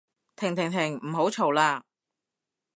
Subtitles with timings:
[0.35, 1.83] 停停停唔好嘈喇